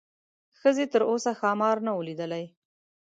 [0.59, 2.45] ښځې تر اوسه ښامار نه و لیدلی.